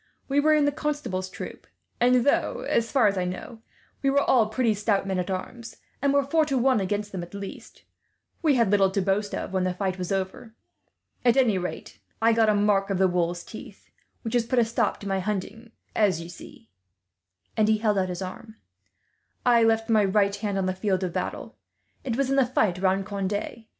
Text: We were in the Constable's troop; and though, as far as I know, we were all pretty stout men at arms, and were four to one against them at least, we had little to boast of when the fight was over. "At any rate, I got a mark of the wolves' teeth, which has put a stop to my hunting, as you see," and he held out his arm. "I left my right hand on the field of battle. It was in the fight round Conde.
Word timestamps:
We 0.27 0.39
were 0.39 0.55
in 0.55 0.65
the 0.65 0.71
Constable's 0.71 1.29
troop; 1.29 1.67
and 1.99 2.25
though, 2.25 2.61
as 2.61 2.91
far 2.91 3.05
as 3.05 3.19
I 3.19 3.23
know, 3.25 3.61
we 4.01 4.09
were 4.09 4.23
all 4.27 4.49
pretty 4.49 4.73
stout 4.73 5.05
men 5.05 5.19
at 5.19 5.29
arms, 5.29 5.77
and 6.01 6.11
were 6.11 6.23
four 6.23 6.43
to 6.45 6.57
one 6.57 6.79
against 6.79 7.11
them 7.11 7.21
at 7.21 7.35
least, 7.35 7.83
we 8.41 8.55
had 8.55 8.71
little 8.71 8.89
to 8.89 8.99
boast 9.03 9.35
of 9.35 9.53
when 9.53 9.63
the 9.63 9.75
fight 9.75 9.99
was 9.99 10.11
over. 10.11 10.55
"At 11.23 11.37
any 11.37 11.59
rate, 11.59 11.99
I 12.19 12.33
got 12.33 12.49
a 12.49 12.55
mark 12.55 12.89
of 12.89 12.97
the 12.97 13.07
wolves' 13.07 13.43
teeth, 13.43 13.91
which 14.23 14.33
has 14.33 14.47
put 14.47 14.57
a 14.57 14.65
stop 14.65 14.99
to 15.01 15.07
my 15.07 15.19
hunting, 15.19 15.69
as 15.95 16.19
you 16.19 16.29
see," 16.29 16.71
and 17.55 17.67
he 17.67 17.77
held 17.77 17.99
out 17.99 18.09
his 18.09 18.23
arm. 18.23 18.55
"I 19.45 19.63
left 19.63 19.87
my 19.87 20.03
right 20.03 20.35
hand 20.35 20.57
on 20.57 20.65
the 20.65 20.73
field 20.73 21.03
of 21.03 21.13
battle. 21.13 21.57
It 22.03 22.17
was 22.17 22.31
in 22.31 22.37
the 22.37 22.45
fight 22.47 22.79
round 22.79 23.05
Conde. 23.05 23.59